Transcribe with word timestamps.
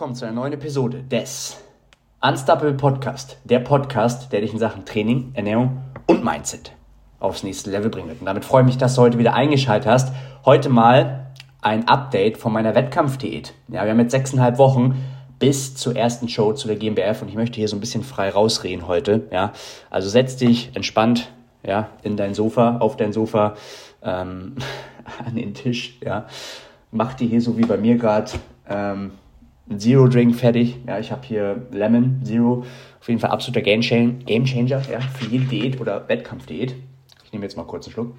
willkommen 0.00 0.14
zu 0.14 0.24
einer 0.24 0.34
neuen 0.34 0.54
Episode 0.54 1.02
des 1.02 1.58
Unstoppable 2.22 2.72
Podcast. 2.72 3.36
Der 3.44 3.58
Podcast, 3.58 4.32
der 4.32 4.40
dich 4.40 4.50
in 4.50 4.58
Sachen 4.58 4.86
Training, 4.86 5.32
Ernährung 5.34 5.82
und 6.06 6.24
Mindset 6.24 6.72
aufs 7.18 7.42
nächste 7.42 7.70
Level 7.70 7.92
wird. 7.92 8.18
Und 8.18 8.24
damit 8.24 8.46
freue 8.46 8.62
ich 8.62 8.66
mich, 8.66 8.78
dass 8.78 8.94
du 8.94 9.02
heute 9.02 9.18
wieder 9.18 9.34
eingeschaltet 9.34 9.86
hast. 9.86 10.14
Heute 10.46 10.70
mal 10.70 11.26
ein 11.60 11.86
Update 11.86 12.38
von 12.38 12.50
meiner 12.50 12.74
Wettkampfdiät. 12.74 13.52
Ja, 13.68 13.84
wir 13.84 13.90
haben 13.90 14.00
jetzt 14.00 14.12
sechseinhalb 14.12 14.56
Wochen 14.56 14.96
bis 15.38 15.74
zur 15.74 15.94
ersten 15.94 16.30
Show 16.30 16.54
zu 16.54 16.66
der 16.66 16.78
GmbF 16.78 17.20
und 17.20 17.28
ich 17.28 17.34
möchte 17.34 17.56
hier 17.56 17.68
so 17.68 17.76
ein 17.76 17.80
bisschen 17.80 18.02
frei 18.02 18.30
rausreden 18.30 18.88
heute. 18.88 19.28
Ja, 19.30 19.52
also 19.90 20.08
setz 20.08 20.34
dich 20.36 20.74
entspannt 20.74 21.30
ja, 21.62 21.90
in 22.02 22.16
dein 22.16 22.32
Sofa, 22.32 22.78
auf 22.78 22.96
dein 22.96 23.12
Sofa, 23.12 23.52
ähm, 24.02 24.54
an 25.26 25.36
den 25.36 25.52
Tisch, 25.52 25.98
ja. 26.02 26.24
Mach 26.90 27.12
dir 27.12 27.28
hier 27.28 27.42
so 27.42 27.58
wie 27.58 27.66
bei 27.66 27.76
mir 27.76 27.98
gerade 27.98 28.30
ähm, 28.66 29.10
Zero 29.76 30.08
Drink 30.08 30.34
fertig. 30.34 30.76
Ja, 30.86 30.98
ich 30.98 31.12
habe 31.12 31.22
hier 31.24 31.66
Lemon 31.70 32.20
Zero. 32.24 32.64
Auf 33.00 33.08
jeden 33.08 33.20
Fall 33.20 33.30
absoluter 33.30 33.62
Game, 33.62 33.80
Changer, 33.80 34.82
ja, 34.90 35.00
für 35.00 35.26
jede 35.26 35.44
Diät 35.44 35.80
oder 35.80 36.08
Wettkampfdiät. 36.08 36.74
Ich 37.24 37.32
nehme 37.32 37.44
jetzt 37.44 37.56
mal 37.56 37.64
kurz 37.64 37.86
einen 37.86 37.92
Schluck. 37.94 38.14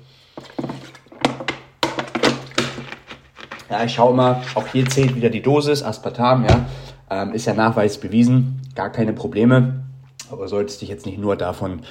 Ja, 3.69 3.83
ich 3.83 3.93
schaue 3.93 4.11
immer, 4.11 4.41
auch 4.55 4.67
hier 4.67 4.85
zählt 4.85 5.15
wieder 5.15 5.29
die 5.29 5.41
Dosis, 5.41 5.83
Aspartam, 5.83 6.45
ja. 6.45 6.65
Ähm, 7.09 7.33
ist 7.33 7.45
ja 7.45 7.53
nachweislich 7.53 8.01
bewiesen, 8.01 8.61
gar 8.75 8.89
keine 8.89 9.13
Probleme. 9.13 9.83
Aber 10.31 10.47
solltest 10.47 10.81
dich 10.81 10.89
jetzt 10.89 11.05
nicht 11.05 11.17
nur 11.17 11.35
davon, 11.35 11.81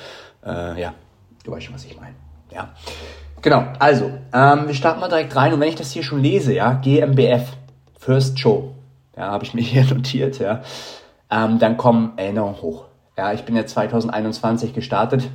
äh, 0.45 0.81
ja, 0.81 0.95
du 1.45 1.53
weißt 1.53 1.67
schon, 1.67 1.75
was 1.75 1.85
ich 1.85 1.99
meine. 2.01 2.15
Ja. 2.53 2.75
Genau, 3.43 3.65
also, 3.79 4.11
ähm, 4.33 4.67
wir 4.67 4.75
starten 4.75 5.01
mal 5.01 5.09
direkt 5.09 5.35
rein 5.37 5.53
und 5.53 5.61
wenn 5.61 5.69
ich 5.69 5.75
das 5.75 5.93
hier 5.93 6.03
schon 6.03 6.23
lese, 6.23 6.55
ja, 6.55 6.73
GmbF, 6.73 7.49
First 7.99 8.39
Show, 8.39 8.75
ja, 9.17 9.31
habe 9.31 9.45
ich 9.45 9.55
mir 9.55 9.61
hier 9.63 9.85
notiert, 9.85 10.39
ja, 10.39 10.63
ähm, 11.31 11.59
dann 11.59 11.77
kommen 11.77 12.13
Erinnerungen 12.17 12.61
hoch. 12.61 12.85
Ja, 13.17 13.33
ich 13.33 13.43
bin 13.43 13.55
ja 13.55 13.67
2021 13.67 14.73
gestartet 14.73 15.29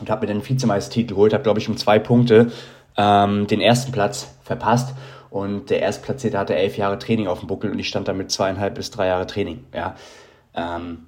und 0.00 0.10
habe 0.10 0.26
mir 0.26 0.32
den 0.32 0.46
Vizemeistertitel 0.46 1.14
geholt, 1.14 1.32
habe, 1.32 1.44
glaube 1.44 1.60
ich, 1.60 1.68
um 1.68 1.76
zwei 1.76 1.98
Punkte 1.98 2.50
ähm, 2.96 3.46
den 3.46 3.60
ersten 3.60 3.92
Platz 3.92 4.34
verpasst 4.42 4.94
und 5.30 5.70
der 5.70 5.80
Erstplatzierte 5.80 6.38
hatte 6.38 6.54
elf 6.54 6.76
Jahre 6.76 6.98
Training 6.98 7.26
auf 7.26 7.40
dem 7.40 7.48
Buckel 7.48 7.70
und 7.70 7.78
ich 7.78 7.88
stand 7.88 8.08
damit 8.08 8.30
zweieinhalb 8.30 8.74
bis 8.74 8.90
drei 8.90 9.06
Jahre 9.06 9.26
Training, 9.26 9.64
ja. 9.74 9.94
Ähm, 10.54 11.06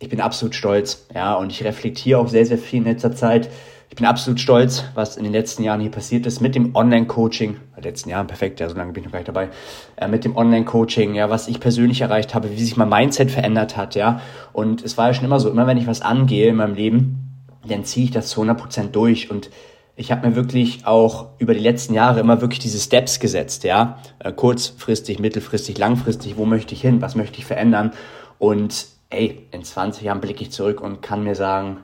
ich 0.00 0.08
bin 0.08 0.20
absolut 0.20 0.54
stolz, 0.54 1.06
ja, 1.14 1.34
und 1.34 1.52
ich 1.52 1.62
reflektiere 1.62 2.18
auch 2.18 2.28
sehr, 2.28 2.46
sehr 2.46 2.58
viel 2.58 2.78
in 2.78 2.86
letzter 2.86 3.14
Zeit, 3.14 3.50
ich 3.90 3.96
bin 3.96 4.06
absolut 4.06 4.38
stolz, 4.38 4.84
was 4.94 5.16
in 5.16 5.24
den 5.24 5.32
letzten 5.32 5.64
Jahren 5.64 5.80
hier 5.80 5.90
passiert 5.90 6.24
ist 6.24 6.40
mit 6.40 6.54
dem 6.54 6.76
Online-Coaching. 6.76 7.56
Letzten 7.82 8.08
Jahren, 8.10 8.28
perfekt, 8.28 8.60
ja, 8.60 8.68
so 8.68 8.76
lange 8.76 8.92
bin 8.92 9.02
ich 9.02 9.06
noch 9.06 9.12
gar 9.12 9.18
nicht 9.18 9.28
dabei. 9.28 9.48
Äh, 9.96 10.06
mit 10.06 10.24
dem 10.24 10.36
Online-Coaching, 10.36 11.16
ja, 11.16 11.28
was 11.28 11.48
ich 11.48 11.58
persönlich 11.58 12.00
erreicht 12.00 12.32
habe, 12.32 12.52
wie 12.52 12.62
sich 12.62 12.76
mein 12.76 12.88
Mindset 12.88 13.32
verändert 13.32 13.76
hat, 13.76 13.96
ja. 13.96 14.20
Und 14.52 14.84
es 14.84 14.96
war 14.96 15.08
ja 15.08 15.14
schon 15.14 15.24
immer 15.24 15.40
so, 15.40 15.50
immer 15.50 15.66
wenn 15.66 15.76
ich 15.76 15.88
was 15.88 16.02
angehe 16.02 16.48
in 16.48 16.56
meinem 16.56 16.74
Leben, 16.74 17.42
dann 17.66 17.84
ziehe 17.84 18.04
ich 18.04 18.12
das 18.12 18.28
zu 18.28 18.42
100% 18.42 18.92
durch 18.92 19.30
und 19.30 19.50
ich 19.96 20.12
habe 20.12 20.28
mir 20.28 20.36
wirklich 20.36 20.86
auch 20.86 21.30
über 21.38 21.52
die 21.52 21.60
letzten 21.60 21.92
Jahre 21.92 22.20
immer 22.20 22.40
wirklich 22.40 22.60
diese 22.60 22.78
Steps 22.78 23.18
gesetzt, 23.18 23.64
ja. 23.64 23.98
Äh, 24.20 24.32
kurzfristig, 24.32 25.18
mittelfristig, 25.18 25.78
langfristig, 25.78 26.36
wo 26.36 26.46
möchte 26.46 26.74
ich 26.74 26.80
hin, 26.80 27.02
was 27.02 27.16
möchte 27.16 27.38
ich 27.38 27.44
verändern 27.44 27.90
und 28.38 28.86
ey, 29.08 29.48
in 29.50 29.64
20 29.64 30.04
Jahren 30.04 30.20
blicke 30.20 30.44
ich 30.44 30.52
zurück 30.52 30.80
und 30.80 31.02
kann 31.02 31.24
mir 31.24 31.34
sagen, 31.34 31.78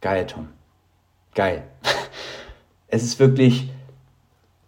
geil, 0.00 0.26
Tom 0.26 0.48
geil. 1.36 1.62
es 2.88 3.04
ist 3.04 3.20
wirklich 3.20 3.70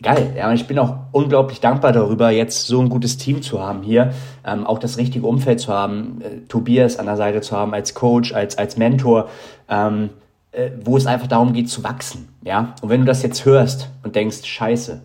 geil. 0.00 0.34
Ja, 0.36 0.48
und 0.48 0.54
ich 0.54 0.68
bin 0.68 0.78
auch 0.78 0.96
unglaublich 1.10 1.60
dankbar 1.60 1.92
darüber, 1.92 2.30
jetzt 2.30 2.68
so 2.68 2.80
ein 2.80 2.88
gutes 2.88 3.16
Team 3.16 3.42
zu 3.42 3.60
haben 3.60 3.82
hier, 3.82 4.12
ähm, 4.46 4.64
auch 4.64 4.78
das 4.78 4.96
richtige 4.96 5.26
Umfeld 5.26 5.58
zu 5.58 5.72
haben, 5.72 6.20
äh, 6.20 6.46
Tobias 6.46 6.98
an 6.98 7.06
der 7.06 7.16
Seite 7.16 7.40
zu 7.40 7.56
haben 7.56 7.74
als 7.74 7.94
Coach, 7.94 8.32
als, 8.32 8.56
als 8.56 8.76
Mentor, 8.76 9.28
ähm, 9.68 10.10
äh, 10.52 10.70
wo 10.84 10.96
es 10.96 11.06
einfach 11.06 11.26
darum 11.26 11.52
geht 11.52 11.68
zu 11.68 11.82
wachsen. 11.82 12.28
Ja, 12.44 12.74
und 12.80 12.90
wenn 12.90 13.00
du 13.00 13.06
das 13.06 13.22
jetzt 13.22 13.44
hörst 13.44 13.90
und 14.04 14.14
denkst, 14.14 14.44
scheiße, 14.44 15.02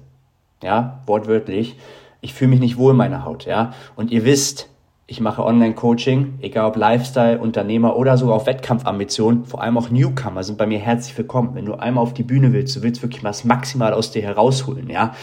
ja, 0.62 1.00
wortwörtlich, 1.08 1.78
ich 2.22 2.34
fühle 2.34 2.52
mich 2.52 2.60
nicht 2.60 2.78
wohl 2.78 2.92
in 2.92 2.98
meiner 2.98 3.26
Haut, 3.26 3.46
ja, 3.46 3.74
und 3.96 4.12
ihr 4.12 4.24
wisst, 4.24 4.70
ich 5.06 5.20
mache 5.20 5.44
Online-Coaching, 5.44 6.40
egal 6.42 6.66
ob 6.66 6.78
Lifestyle, 6.78 7.40
Unternehmer 7.40 7.98
oder 7.98 8.18
sogar 8.18 8.36
auf 8.36 8.46
Wettkampfambitionen. 8.46 9.46
Vor 9.46 9.62
allem 9.62 9.78
auch 9.78 9.90
Newcomer 9.90 10.44
sind 10.44 10.58
bei 10.58 10.66
mir 10.66 10.80
herzlich 10.80 11.18
willkommen. 11.18 11.56
Wenn 11.56 11.66
du 11.66 11.74
einmal 11.74 12.02
auf 12.02 12.14
die 12.14 12.24
Bühne 12.24 12.54
willst, 12.54 12.76
du 12.76 12.84
willst 12.84 13.02
wirklich 13.02 13.24
was 13.24 13.44
maximal 13.44 13.94
aus 13.94 14.12
dir 14.12 14.22
herausholen, 14.22 14.90
ja, 14.90 15.14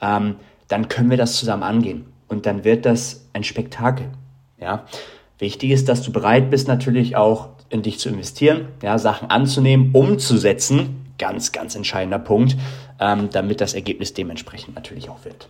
ähm, 0.00 0.36
dann 0.68 0.88
können 0.88 1.10
wir 1.10 1.16
das 1.16 1.36
zusammen 1.36 1.62
angehen. 1.62 2.06
Und 2.28 2.46
dann 2.46 2.64
wird 2.64 2.86
das 2.86 3.28
ein 3.34 3.44
Spektakel, 3.44 4.06
ja. 4.58 4.84
Wichtig 5.38 5.70
ist, 5.70 5.90
dass 5.90 6.00
du 6.00 6.12
bereit 6.12 6.48
bist, 6.48 6.66
natürlich 6.66 7.14
auch 7.14 7.50
in 7.68 7.82
dich 7.82 7.98
zu 7.98 8.08
investieren, 8.08 8.68
ja, 8.82 8.98
Sachen 8.98 9.28
anzunehmen, 9.30 9.90
umzusetzen. 9.92 11.02
Ganz, 11.18 11.52
ganz 11.52 11.74
entscheidender 11.74 12.18
Punkt, 12.18 12.56
ähm, 13.00 13.28
damit 13.32 13.60
das 13.60 13.74
Ergebnis 13.74 14.14
dementsprechend 14.14 14.74
natürlich 14.74 15.08
auch 15.08 15.24
wird. 15.24 15.48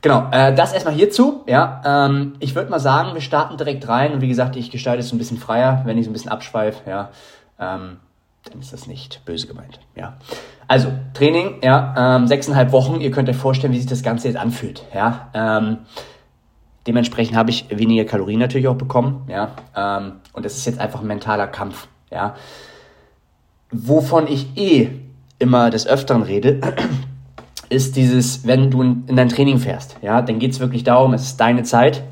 Genau, 0.00 0.28
äh, 0.30 0.54
das 0.54 0.72
erstmal 0.72 0.94
hierzu. 0.94 1.42
Ja, 1.46 1.82
ähm, 1.84 2.34
ich 2.38 2.54
würde 2.54 2.70
mal 2.70 2.78
sagen, 2.78 3.14
wir 3.14 3.20
starten 3.20 3.56
direkt 3.56 3.88
rein. 3.88 4.12
Und 4.12 4.20
wie 4.20 4.28
gesagt, 4.28 4.56
ich 4.56 4.70
gestalte 4.70 5.00
es 5.00 5.12
ein 5.12 5.18
bisschen 5.18 5.38
freier, 5.38 5.82
wenn 5.84 5.98
ich 5.98 6.04
so 6.04 6.10
ein 6.10 6.12
bisschen 6.12 6.30
abschweife. 6.30 6.88
Ja, 6.88 7.10
ähm, 7.58 7.96
dann 8.44 8.60
ist 8.60 8.72
das 8.72 8.86
nicht 8.86 9.24
böse 9.24 9.46
gemeint. 9.46 9.80
Ja, 9.96 10.16
also 10.68 10.92
Training, 11.14 11.56
ja, 11.62 12.16
ähm, 12.16 12.28
sechseinhalb 12.28 12.72
Wochen. 12.72 13.00
Ihr 13.00 13.10
könnt 13.10 13.28
euch 13.28 13.36
vorstellen, 13.36 13.72
wie 13.72 13.78
sich 13.78 13.88
das 13.88 14.02
Ganze 14.02 14.28
jetzt 14.28 14.36
anfühlt. 14.36 14.84
Ja, 14.94 15.28
ähm, 15.34 15.78
dementsprechend 16.86 17.36
habe 17.36 17.50
ich 17.50 17.66
weniger 17.70 18.04
Kalorien 18.04 18.38
natürlich 18.38 18.68
auch 18.68 18.76
bekommen. 18.76 19.24
Ja, 19.28 19.50
ähm, 19.74 20.12
und 20.32 20.44
das 20.44 20.56
ist 20.56 20.66
jetzt 20.66 20.78
einfach 20.78 21.00
ein 21.00 21.06
mentaler 21.08 21.48
Kampf. 21.48 21.88
Ja, 22.10 22.36
wovon 23.72 24.28
ich 24.28 24.56
eh 24.56 24.90
immer 25.40 25.70
des 25.70 25.86
Öfteren 25.86 26.22
rede 26.22 26.60
ist 27.70 27.96
dieses, 27.96 28.46
wenn 28.46 28.70
du 28.70 28.82
in 28.82 29.16
dein 29.16 29.28
Training 29.28 29.58
fährst, 29.58 29.96
ja, 30.02 30.22
dann 30.22 30.38
geht 30.38 30.52
es 30.52 30.60
wirklich 30.60 30.84
darum, 30.84 31.12
es 31.12 31.22
ist 31.22 31.36
deine 31.38 31.62
Zeit, 31.62 32.02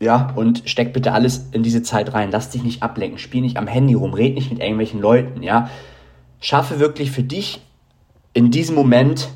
ja, 0.00 0.32
und 0.36 0.62
steck 0.66 0.92
bitte 0.92 1.12
alles 1.12 1.48
in 1.52 1.62
diese 1.62 1.82
Zeit 1.82 2.12
rein. 2.14 2.30
Lass 2.30 2.50
dich 2.50 2.62
nicht 2.62 2.82
ablenken, 2.82 3.18
spiel 3.18 3.40
nicht 3.40 3.56
am 3.56 3.66
Handy 3.66 3.94
rum, 3.94 4.14
red 4.14 4.34
nicht 4.34 4.50
mit 4.50 4.60
irgendwelchen 4.60 5.00
Leuten, 5.00 5.42
ja. 5.42 5.70
Schaffe 6.40 6.78
wirklich 6.78 7.10
für 7.10 7.22
dich 7.22 7.60
in 8.32 8.50
diesem 8.50 8.74
Moment 8.74 9.28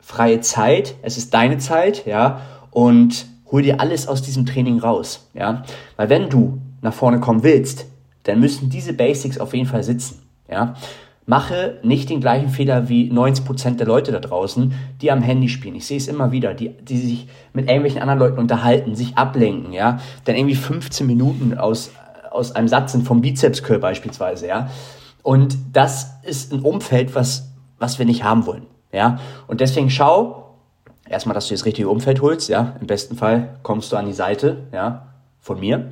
freie 0.00 0.40
Zeit, 0.40 0.94
es 1.02 1.18
ist 1.18 1.34
deine 1.34 1.58
Zeit, 1.58 2.06
ja, 2.06 2.40
und 2.70 3.26
hol 3.50 3.62
dir 3.62 3.80
alles 3.80 4.08
aus 4.08 4.22
diesem 4.22 4.46
Training 4.46 4.78
raus, 4.78 5.28
ja. 5.34 5.64
Weil 5.96 6.08
wenn 6.08 6.30
du 6.30 6.58
nach 6.80 6.94
vorne 6.94 7.20
kommen 7.20 7.42
willst, 7.42 7.86
dann 8.24 8.40
müssen 8.40 8.70
diese 8.70 8.92
Basics 8.92 9.38
auf 9.38 9.54
jeden 9.54 9.66
Fall 9.66 9.82
sitzen, 9.82 10.22
ja 10.50 10.74
mache 11.28 11.78
nicht 11.82 12.08
den 12.08 12.22
gleichen 12.22 12.48
Fehler 12.48 12.88
wie 12.88 13.12
90% 13.12 13.76
der 13.76 13.86
Leute 13.86 14.12
da 14.12 14.18
draußen, 14.18 14.72
die 15.02 15.12
am 15.12 15.20
Handy 15.20 15.50
spielen. 15.50 15.74
Ich 15.74 15.86
sehe 15.86 15.98
es 15.98 16.08
immer 16.08 16.32
wieder, 16.32 16.54
die, 16.54 16.70
die 16.70 16.96
sich 16.96 17.28
mit 17.52 17.66
irgendwelchen 17.66 18.00
anderen 18.00 18.18
Leuten 18.18 18.38
unterhalten, 18.38 18.94
sich 18.94 19.18
ablenken, 19.18 19.74
ja. 19.74 20.00
Dann 20.24 20.36
irgendwie 20.36 20.54
15 20.54 21.06
Minuten 21.06 21.58
aus, 21.58 21.90
aus 22.30 22.52
einem 22.52 22.66
Satz 22.66 22.92
sind 22.92 23.06
vom 23.06 23.20
Bizepscurl 23.20 23.78
beispielsweise, 23.78 24.46
ja. 24.46 24.70
Und 25.22 25.58
das 25.74 26.14
ist 26.22 26.50
ein 26.50 26.62
Umfeld, 26.62 27.14
was, 27.14 27.52
was 27.78 27.98
wir 27.98 28.06
nicht 28.06 28.24
haben 28.24 28.46
wollen, 28.46 28.66
ja. 28.90 29.18
Und 29.48 29.60
deswegen 29.60 29.90
schau 29.90 30.54
erstmal, 31.06 31.34
dass 31.34 31.48
du 31.48 31.54
das 31.54 31.66
richtige 31.66 31.90
Umfeld 31.90 32.22
holst, 32.22 32.48
ja. 32.48 32.74
Im 32.80 32.86
besten 32.86 33.16
Fall 33.16 33.58
kommst 33.62 33.92
du 33.92 33.96
an 33.96 34.06
die 34.06 34.14
Seite, 34.14 34.66
ja, 34.72 35.08
von 35.40 35.60
mir. 35.60 35.90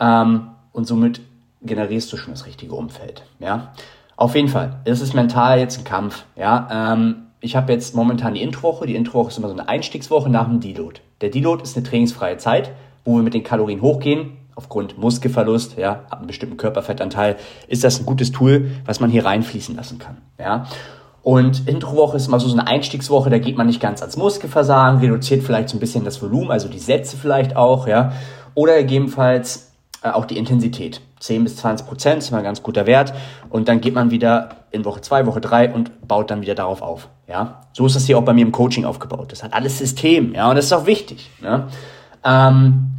Ähm, 0.00 0.48
und 0.72 0.86
somit 0.86 1.20
generierst 1.60 2.10
du 2.10 2.16
schon 2.16 2.32
das 2.32 2.46
richtige 2.46 2.74
Umfeld, 2.74 3.22
ja. 3.38 3.74
Auf 4.16 4.34
jeden 4.34 4.48
Fall, 4.48 4.76
es 4.84 5.00
ist 5.00 5.14
mental 5.14 5.58
jetzt 5.58 5.78
ein 5.78 5.84
Kampf. 5.84 6.24
Ja, 6.36 6.92
ähm, 6.92 7.28
ich 7.40 7.56
habe 7.56 7.72
jetzt 7.72 7.94
momentan 7.94 8.34
die 8.34 8.42
Introwoche. 8.42 8.86
Die 8.86 8.94
Introwoche 8.94 9.28
ist 9.28 9.38
immer 9.38 9.48
so 9.48 9.54
eine 9.54 9.68
Einstiegswoche 9.68 10.30
nach 10.30 10.46
dem 10.46 10.60
Deload. 10.60 11.00
Der 11.20 11.30
Deload 11.30 11.62
ist 11.62 11.76
eine 11.76 11.84
trainingsfreie 11.84 12.36
Zeit, 12.36 12.70
wo 13.04 13.16
wir 13.16 13.22
mit 13.22 13.34
den 13.34 13.42
Kalorien 13.42 13.82
hochgehen. 13.82 14.36
Aufgrund 14.54 14.98
Muskelverlust, 14.98 15.78
ja, 15.78 16.04
ab 16.10 16.18
einem 16.18 16.26
bestimmten 16.26 16.56
Körperfettanteil, 16.56 17.36
ist 17.68 17.84
das 17.84 17.98
ein 17.98 18.06
gutes 18.06 18.32
Tool, 18.32 18.70
was 18.84 19.00
man 19.00 19.10
hier 19.10 19.24
reinfließen 19.24 19.74
lassen 19.74 19.98
kann. 19.98 20.18
Ja. 20.38 20.66
Und 21.22 21.68
Introwoche 21.68 22.16
ist 22.16 22.26
immer 22.26 22.38
so 22.38 22.52
eine 22.52 22.66
Einstiegswoche, 22.66 23.30
da 23.30 23.38
geht 23.38 23.56
man 23.56 23.66
nicht 23.66 23.80
ganz 23.80 24.02
ans 24.02 24.16
Muskelversagen, 24.16 25.00
reduziert 25.00 25.42
vielleicht 25.42 25.68
so 25.68 25.76
ein 25.76 25.80
bisschen 25.80 26.04
das 26.04 26.20
Volumen, 26.20 26.50
also 26.50 26.68
die 26.68 26.80
Sätze 26.80 27.16
vielleicht 27.16 27.56
auch, 27.56 27.86
ja. 27.86 28.12
Oder 28.54 28.76
gegebenenfalls 28.78 29.72
äh, 30.02 30.10
auch 30.10 30.26
die 30.26 30.36
Intensität. 30.36 31.00
10 31.22 31.44
bis 31.44 31.56
20 31.56 31.86
Prozent 31.86 32.18
ist 32.18 32.30
immer 32.30 32.38
ein 32.38 32.44
ganz 32.44 32.62
guter 32.62 32.86
Wert. 32.86 33.14
Und 33.48 33.68
dann 33.68 33.80
geht 33.80 33.94
man 33.94 34.10
wieder 34.10 34.50
in 34.70 34.84
Woche 34.84 35.00
2, 35.00 35.26
Woche 35.26 35.40
3 35.40 35.72
und 35.72 36.06
baut 36.06 36.30
dann 36.30 36.42
wieder 36.42 36.54
darauf 36.54 36.82
auf. 36.82 37.08
Ja, 37.28 37.60
so 37.72 37.86
ist 37.86 37.94
das 37.94 38.06
hier 38.06 38.18
auch 38.18 38.24
bei 38.24 38.32
mir 38.32 38.44
im 38.44 38.52
Coaching 38.52 38.84
aufgebaut. 38.84 39.30
Das 39.30 39.42
hat 39.42 39.54
alles 39.54 39.78
System, 39.78 40.34
ja, 40.34 40.48
und 40.50 40.56
das 40.56 40.66
ist 40.66 40.72
auch 40.72 40.86
wichtig. 40.86 41.30
Ne? 41.40 41.68
Ähm, 42.24 42.90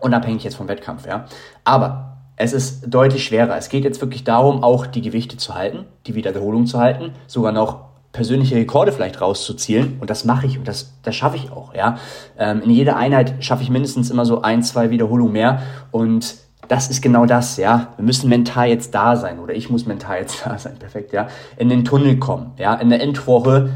unabhängig 0.00 0.44
jetzt 0.44 0.56
vom 0.56 0.68
Wettkampf, 0.68 1.06
ja. 1.06 1.24
Aber 1.64 2.18
es 2.36 2.52
ist 2.52 2.82
deutlich 2.92 3.24
schwerer. 3.24 3.56
Es 3.56 3.70
geht 3.70 3.84
jetzt 3.84 4.00
wirklich 4.00 4.24
darum, 4.24 4.62
auch 4.62 4.86
die 4.86 5.00
Gewichte 5.00 5.36
zu 5.36 5.54
halten, 5.54 5.86
die 6.06 6.14
Wiederholung 6.14 6.66
zu 6.66 6.78
halten, 6.78 7.12
sogar 7.26 7.52
noch 7.52 7.94
persönliche 8.12 8.56
Rekorde 8.56 8.92
vielleicht 8.92 9.20
rauszuzielen. 9.20 9.96
Und 10.00 10.10
das 10.10 10.24
mache 10.24 10.46
ich 10.46 10.58
und 10.58 10.68
das, 10.68 10.94
das 11.02 11.16
schaffe 11.16 11.36
ich 11.36 11.50
auch. 11.50 11.74
Ja? 11.74 11.98
Ähm, 12.38 12.62
in 12.62 12.70
jeder 12.70 12.96
Einheit 12.96 13.42
schaffe 13.42 13.62
ich 13.62 13.70
mindestens 13.70 14.10
immer 14.10 14.26
so 14.26 14.42
ein, 14.42 14.62
zwei 14.62 14.90
Wiederholungen 14.90 15.32
mehr. 15.32 15.62
Und 15.90 16.43
das 16.68 16.88
ist 16.88 17.02
genau 17.02 17.26
das, 17.26 17.56
ja. 17.56 17.88
Wir 17.96 18.04
müssen 18.04 18.28
mental 18.28 18.68
jetzt 18.68 18.94
da 18.94 19.16
sein 19.16 19.38
oder 19.38 19.54
ich 19.54 19.70
muss 19.70 19.86
mental 19.86 20.18
jetzt 20.18 20.42
da 20.44 20.58
sein, 20.58 20.76
perfekt, 20.78 21.12
ja. 21.12 21.28
In 21.56 21.68
den 21.68 21.84
Tunnel 21.84 22.18
kommen, 22.18 22.52
ja. 22.58 22.74
In 22.74 22.90
der 22.90 23.02
Endwoche 23.02 23.70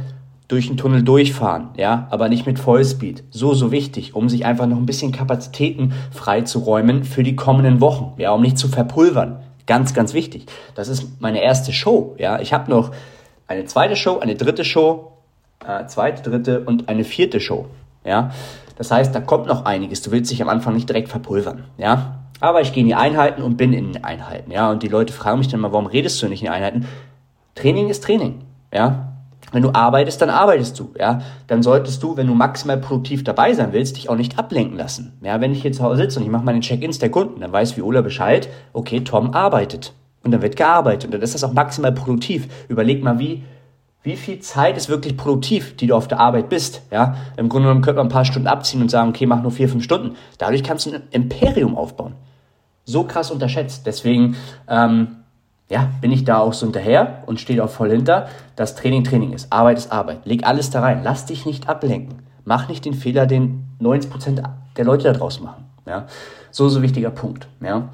durch 0.49 0.69
den 0.69 0.79
Tunnel 0.79 1.03
durchfahren, 1.03 1.69
ja, 1.77 2.09
aber 2.11 2.31
nicht 2.31 2.47
mit 2.47 2.59
Vollspeed. 2.59 3.23
So, 3.31 3.53
so 3.53 3.71
wichtig, 3.71 4.17
um 4.17 4.31
sich 4.31 4.47
einfach 4.47 4.67
noch 4.67 4.79
ein 4.79 4.87
bisschen 4.87 5.13
Kapazitäten 5.13 5.93
freizuräumen 6.11 7.05
für 7.05 7.23
die 7.23 7.37
kommenden 7.37 7.83
Wochen, 7.83 8.15
ja, 8.17 8.33
um 8.33 8.41
nicht 8.41 8.57
zu 8.57 8.69
verpulvern. 8.69 9.41
Ganz, 9.67 9.93
ganz 9.93 10.15
wichtig. 10.15 10.47
Das 10.75 10.89
ist 10.89 11.21
meine 11.21 11.43
erste 11.43 11.75
Show, 11.75 12.17
ja. 12.19 12.41
Ich 12.41 12.55
habe 12.55 12.71
noch 12.71 12.93
eine 13.47 13.67
zweite 13.67 13.95
Show, 13.95 14.19
eine 14.19 14.37
dritte 14.37 14.65
Show, 14.65 15.13
äh, 15.67 15.87
zweite, 15.87 16.29
dritte 16.29 16.61
und 16.61 16.89
eine 16.89 17.05
vierte 17.05 17.41
Show, 17.41 17.67
ja. 18.05 18.31
Das 18.77 18.91
heißt, 18.91 19.15
da 19.15 19.21
kommt 19.21 19.47
noch 19.47 19.67
einiges. 19.67 20.01
Du 20.01 20.13
willst 20.13 20.31
dich 20.31 20.41
am 20.41 20.49
Anfang 20.49 20.73
nicht 20.73 20.89
direkt 20.89 21.11
verpulvern, 21.11 21.65
ja. 21.77 22.18
Aber 22.41 22.61
ich 22.61 22.73
gehe 22.73 22.83
in 22.83 22.89
die 22.89 22.95
Einheiten 22.95 23.43
und 23.43 23.57
bin 23.57 23.73
in 23.73 23.93
den 23.93 24.05
Einheiten, 24.05 24.51
ja. 24.51 24.71
Und 24.71 24.83
die 24.83 24.89
Leute 24.89 25.13
fragen 25.13 25.39
mich 25.39 25.49
dann 25.49 25.61
mal, 25.61 25.73
warum 25.73 25.87
redest 25.87 26.23
du 26.23 26.29
nicht 26.29 26.43
in 26.43 26.47
den 26.47 26.55
Einheiten? 26.55 26.87
Training 27.55 27.89
ist 27.89 28.05
Training, 28.05 28.43
ja. 28.73 29.13
Wenn 29.51 29.63
du 29.63 29.73
arbeitest, 29.73 30.21
dann 30.21 30.31
arbeitest 30.31 30.79
du, 30.79 30.91
ja. 30.99 31.21
Dann 31.47 31.63
solltest 31.63 32.03
du, 32.03 32.17
wenn 32.17 32.27
du 32.27 32.35
maximal 32.35 32.77
produktiv 32.77 33.25
dabei 33.25 33.55
sein 33.55 33.73
willst, 33.73 33.97
dich 33.97 34.09
auch 34.11 34.17
nicht 34.17 34.39
ablenken 34.39 34.77
lassen. 34.77 35.19
Ja, 35.23 35.41
wenn 35.41 35.53
ich 35.53 35.63
hier 35.63 35.73
zu 35.73 35.83
Hause 35.83 36.03
sitze 36.03 36.19
und 36.19 36.27
ich 36.27 36.31
mache 36.31 36.45
meine 36.45 36.61
Check-ins 36.61 36.99
der 36.99 37.11
Kunden, 37.11 37.41
dann 37.41 37.53
weiß 37.53 37.77
Viola 37.77 38.03
Bescheid, 38.03 38.49
okay, 38.73 39.01
Tom 39.01 39.33
arbeitet. 39.33 39.95
Und 40.23 40.33
dann 40.33 40.43
wird 40.43 40.57
gearbeitet. 40.57 41.07
Und 41.07 41.15
dann 41.15 41.23
ist 41.23 41.35
das 41.35 41.45
auch 41.45 41.53
maximal 41.53 41.93
produktiv. 41.93 42.49
Überleg 42.69 43.03
mal, 43.03 43.19
wie, 43.19 43.45
wie 44.03 44.17
viel 44.17 44.41
Zeit 44.41 44.77
ist 44.77 44.89
wirklich 44.89 45.17
produktiv, 45.17 45.77
die 45.77 45.87
du 45.87 45.95
auf 45.95 46.09
der 46.09 46.21
Arbeit 46.21 46.51
bist. 46.51 46.83
Ja? 46.91 47.17
Im 47.37 47.49
Grunde 47.49 47.69
genommen 47.69 47.83
könnte 47.83 47.99
man 47.99 48.09
ein 48.09 48.13
paar 48.13 48.25
Stunden 48.25 48.49
abziehen 48.49 48.83
und 48.83 48.91
sagen, 48.91 49.11
okay, 49.11 49.27
mach 49.27 49.43
nur 49.43 49.53
vier, 49.53 49.69
fünf 49.69 49.85
Stunden. 49.85 50.17
Dadurch 50.37 50.63
kannst 50.63 50.87
du 50.87 50.93
ein 50.93 51.03
Imperium 51.13 51.77
aufbauen. 51.77 52.15
So 52.89 53.05
krass 53.05 53.31
unterschätzt. 53.31 53.85
Deswegen 53.85 54.37
ähm, 54.67 55.17
ja, 55.69 55.91
bin 56.01 56.11
ich 56.11 56.25
da 56.25 56.39
auch 56.39 56.55
so 56.55 56.65
hinterher 56.65 57.23
und 57.27 57.39
stehe 57.39 57.63
auch 57.63 57.69
voll 57.69 57.91
hinter, 57.91 58.29
dass 58.57 58.77
Training 58.77 59.05
Training 59.05 59.35
ist. 59.35 59.53
Arbeit 59.53 59.77
ist 59.77 59.93
Arbeit. 59.93 60.25
Leg 60.25 60.47
alles 60.47 60.71
da 60.71 60.81
rein. 60.81 61.03
Lass 61.05 61.27
dich 61.27 61.45
nicht 61.45 61.69
ablenken. 61.69 62.21
Mach 62.47 62.71
nicht 62.71 62.87
den 62.87 62.95
Fehler, 62.95 63.27
den 63.27 63.67
90% 63.83 64.43
der 64.77 64.85
Leute 64.87 65.05
da 65.05 65.13
draußen 65.13 65.45
machen. 65.45 65.67
Ja? 65.87 66.07
So, 66.51 66.71
so 66.71 66.81
wichtiger 66.81 67.11
Punkt. 67.11 67.47
Ja? 67.61 67.91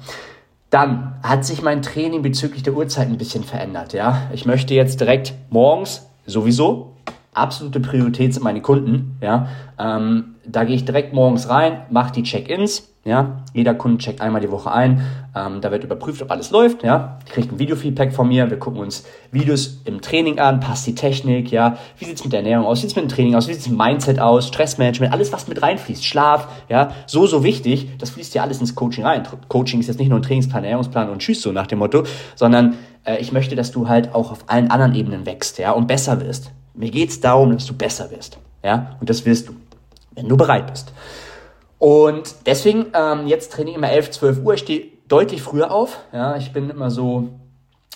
Dann 0.69 1.15
hat 1.21 1.43
sich 1.43 1.61
mein 1.61 1.81
Training 1.81 2.21
bezüglich 2.21 2.63
der 2.63 2.73
Uhrzeit 2.73 3.09
ein 3.09 3.17
bisschen 3.17 3.43
verändert. 3.43 3.91
Ja? 3.91 4.29
Ich 4.31 4.45
möchte 4.45 4.73
jetzt 4.75 5.01
direkt 5.01 5.33
morgens 5.49 6.07
sowieso, 6.25 6.93
absolute 7.35 7.79
Priorität 7.79 8.33
sind 8.33 8.43
meine 8.43 8.61
Kunden. 8.61 9.17
Ja? 9.21 9.47
Ähm, 9.77 10.35
da 10.45 10.63
gehe 10.63 10.75
ich 10.75 10.85
direkt 10.85 11.13
morgens 11.13 11.49
rein, 11.49 11.81
mache 11.89 12.11
die 12.13 12.23
Check-ins, 12.23 12.95
ja, 13.05 13.43
jeder 13.53 13.75
Kunde 13.75 13.99
checkt 13.99 14.19
einmal 14.19 14.41
die 14.41 14.49
Woche 14.49 14.71
ein. 14.71 15.01
Ähm, 15.35 15.61
da 15.61 15.69
wird 15.69 15.83
überprüft, 15.83 16.23
ob 16.23 16.31
alles 16.31 16.49
läuft. 16.49 16.83
Ja, 16.83 17.19
kriegt 17.29 17.51
ein 17.51 17.59
Videofeedback 17.59 18.11
von 18.11 18.27
mir. 18.27 18.49
Wir 18.49 18.57
gucken 18.57 18.79
uns 18.79 19.05
Videos 19.31 19.81
im 19.85 20.01
Training 20.01 20.39
an. 20.39 20.59
Passt 20.59 20.87
die 20.87 20.95
Technik? 20.95 21.51
Ja, 21.51 21.77
wie 21.99 22.05
sieht's 22.05 22.23
mit 22.23 22.33
der 22.33 22.39
Ernährung 22.39 22.65
aus? 22.65 22.79
Wie 22.79 22.81
sieht's 22.81 22.95
mit 22.95 23.05
dem 23.05 23.09
Training 23.09 23.35
aus? 23.35 23.47
Wie 23.47 23.53
sieht's 23.53 23.69
mit 23.69 23.79
dem 23.79 23.85
Mindset 23.85 24.19
aus? 24.19 24.47
Stressmanagement? 24.47 25.13
Alles, 25.13 25.31
was 25.31 25.47
mit 25.47 25.61
reinfließt. 25.61 26.03
Schlaf. 26.03 26.47
Ja, 26.67 26.93
so 27.05 27.27
so 27.27 27.43
wichtig. 27.43 27.95
Das 27.99 28.09
fließt 28.09 28.33
ja 28.33 28.41
alles 28.41 28.59
ins 28.59 28.73
Coaching 28.73 29.05
rein. 29.05 29.21
Coaching 29.49 29.79
ist 29.79 29.85
jetzt 29.87 29.99
nicht 29.99 30.09
nur 30.09 30.17
ein 30.17 30.23
Trainingsplan, 30.23 30.63
Ernährungsplan 30.63 31.09
und 31.09 31.19
Tschüss 31.19 31.43
so 31.43 31.51
nach 31.51 31.67
dem 31.67 31.77
Motto, 31.77 32.05
sondern 32.33 32.73
äh, 33.03 33.17
ich 33.19 33.31
möchte, 33.31 33.55
dass 33.55 33.71
du 33.71 33.87
halt 33.87 34.15
auch 34.15 34.31
auf 34.31 34.45
allen 34.47 34.71
anderen 34.71 34.95
Ebenen 34.95 35.27
wächst. 35.27 35.59
Ja, 35.59 35.73
und 35.73 35.85
besser 35.85 36.21
wirst. 36.21 36.51
Mir 36.75 36.91
geht's 36.91 37.19
darum, 37.19 37.51
dass 37.53 37.65
du 37.65 37.73
besser 37.73 38.11
wirst. 38.11 38.37
Ja, 38.63 38.95
und 38.99 39.09
das 39.09 39.25
wirst 39.25 39.49
du, 39.49 39.53
wenn 40.15 40.27
du 40.27 40.37
bereit 40.37 40.71
bist. 40.71 40.91
Und 41.77 42.35
deswegen, 42.45 42.87
ähm, 42.93 43.27
jetzt 43.27 43.51
trainiere 43.51 43.71
ich 43.71 43.77
immer 43.77 43.91
11, 43.91 44.11
12 44.11 44.43
Uhr. 44.43 44.53
Ich 44.53 44.61
stehe 44.61 44.87
deutlich 45.07 45.41
früher 45.41 45.71
auf. 45.71 45.99
Ja, 46.11 46.35
ich 46.37 46.51
bin 46.51 46.69
immer 46.69 46.89
so, 46.89 47.29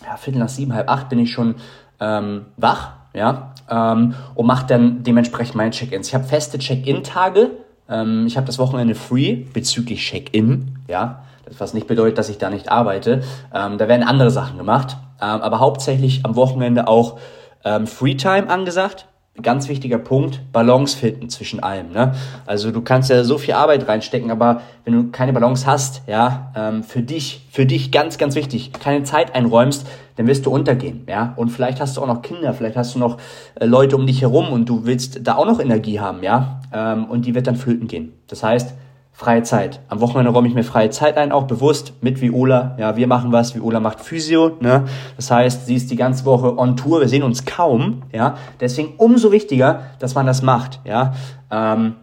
ja, 0.05 0.17
Viertel 0.17 0.39
nach 0.39 0.49
sieben, 0.49 0.73
halb 0.73 0.89
acht 0.89 1.09
bin 1.09 1.19
ich 1.19 1.31
schon 1.31 1.55
ähm, 1.99 2.45
wach. 2.57 2.93
Ja, 3.13 3.53
ähm, 3.69 4.13
und 4.35 4.45
mache 4.45 4.67
dann 4.67 5.03
dementsprechend 5.03 5.55
meine 5.55 5.71
Check-ins. 5.71 6.09
Ich 6.09 6.13
habe 6.13 6.25
feste 6.25 6.59
Check-in-Tage. 6.59 7.49
Ähm, 7.89 8.27
ich 8.27 8.37
habe 8.37 8.45
das 8.45 8.59
Wochenende 8.59 8.93
free 8.93 9.45
bezüglich 9.51 10.01
Check-in. 10.01 10.77
Ja, 10.87 11.23
das 11.45 11.59
was 11.59 11.73
nicht 11.73 11.87
bedeutet, 11.87 12.19
dass 12.19 12.29
ich 12.29 12.37
da 12.37 12.51
nicht 12.51 12.71
arbeite. 12.71 13.23
Ähm, 13.53 13.79
da 13.79 13.87
werden 13.87 14.03
andere 14.03 14.29
Sachen 14.29 14.57
gemacht. 14.57 14.97
Ähm, 15.21 15.41
aber 15.41 15.59
hauptsächlich 15.59 16.23
am 16.23 16.35
Wochenende 16.35 16.87
auch 16.87 17.17
ähm, 17.63 17.87
Free-Time 17.87 18.49
angesagt 18.49 19.07
ganz 19.41 19.69
wichtiger 19.69 19.97
Punkt, 19.97 20.41
Balance 20.51 20.97
finden 20.97 21.29
zwischen 21.29 21.61
allem. 21.61 21.91
Ne? 21.91 22.13
Also 22.45 22.71
du 22.71 22.81
kannst 22.81 23.09
ja 23.09 23.23
so 23.23 23.37
viel 23.37 23.53
Arbeit 23.53 23.87
reinstecken, 23.87 24.31
aber 24.31 24.61
wenn 24.85 24.93
du 24.93 25.11
keine 25.11 25.33
Balance 25.33 25.65
hast, 25.65 26.01
ja, 26.07 26.51
ähm, 26.55 26.83
für 26.83 27.01
dich, 27.01 27.47
für 27.51 27.65
dich 27.65 27.91
ganz, 27.91 28.17
ganz 28.17 28.35
wichtig, 28.35 28.73
keine 28.73 29.03
Zeit 29.03 29.35
einräumst, 29.35 29.87
dann 30.15 30.27
wirst 30.27 30.45
du 30.45 30.51
untergehen, 30.51 31.05
ja. 31.07 31.33
Und 31.37 31.49
vielleicht 31.49 31.79
hast 31.79 31.95
du 31.95 32.01
auch 32.01 32.07
noch 32.07 32.21
Kinder, 32.21 32.53
vielleicht 32.53 32.75
hast 32.75 32.95
du 32.95 32.99
noch 32.99 33.17
äh, 33.55 33.65
Leute 33.65 33.95
um 33.95 34.05
dich 34.05 34.21
herum 34.21 34.51
und 34.51 34.67
du 34.67 34.85
willst 34.85 35.25
da 35.25 35.35
auch 35.35 35.45
noch 35.45 35.59
Energie 35.59 35.99
haben, 35.99 36.23
ja. 36.23 36.59
Ähm, 36.73 37.05
und 37.05 37.25
die 37.25 37.35
wird 37.35 37.47
dann 37.47 37.55
flöten 37.55 37.87
gehen. 37.87 38.13
Das 38.27 38.43
heißt, 38.43 38.73
freie 39.19 39.43
Zeit. 39.43 39.81
Am 39.89 39.99
Wochenende 39.99 40.31
räume 40.31 40.47
ich 40.47 40.53
mir 40.53 40.63
freie 40.63 40.91
Zeit 40.91 41.17
ein, 41.17 41.33
auch 41.33 41.43
bewusst 41.43 41.91
mit 41.99 42.21
Viola. 42.21 42.77
Ja, 42.79 42.95
wir 42.95 43.05
machen 43.05 43.33
was, 43.33 43.53
Viola 43.53 43.81
macht 43.81 43.99
Physio. 43.99 44.55
Ne? 44.61 44.85
Das 45.17 45.29
heißt, 45.29 45.65
sie 45.65 45.75
ist 45.75 45.91
die 45.91 45.97
ganze 45.97 46.23
Woche 46.23 46.57
on 46.57 46.77
Tour, 46.77 47.01
wir 47.01 47.09
sehen 47.09 47.23
uns 47.23 47.43
kaum. 47.43 48.03
Ja, 48.13 48.37
deswegen 48.61 48.93
umso 48.95 49.33
wichtiger, 49.33 49.81
dass 49.99 50.15
man 50.15 50.25
das 50.25 50.41
macht. 50.41 50.79
Ja, 50.85 51.15
ähm, 51.51 51.95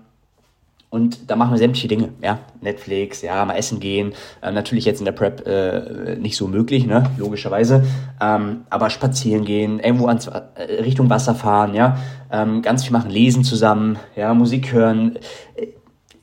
und 0.91 1.31
da 1.31 1.37
machen 1.37 1.53
wir 1.53 1.59
sämtliche 1.59 1.89
Dinge, 1.89 2.11
ja, 2.23 2.39
Netflix, 2.61 3.23
ja, 3.23 3.43
mal 3.47 3.55
essen 3.55 3.81
gehen, 3.81 4.13
äh, 4.43 4.53
natürlich 4.53 4.85
jetzt 4.85 4.99
in 4.99 5.07
der 5.07 5.13
Prep 5.13 5.47
äh, 5.47 6.17
nicht 6.17 6.37
so 6.37 6.49
möglich, 6.49 6.87
ne, 6.87 7.11
logischerweise, 7.17 7.83
ähm, 8.21 8.65
aber 8.69 8.91
spazieren 8.91 9.47
gehen, 9.47 9.81
irgendwo 9.81 10.07
ans, 10.07 10.27
äh, 10.27 10.43
Richtung 10.83 11.09
Wasser 11.11 11.35
fahren, 11.35 11.75
ja, 11.75 11.97
ähm, 12.31 12.61
ganz 12.61 12.85
viel 12.85 12.93
machen, 12.93 13.11
lesen 13.11 13.43
zusammen, 13.43 13.99
ja, 14.15 14.33
Musik 14.33 14.73
hören, 14.73 15.19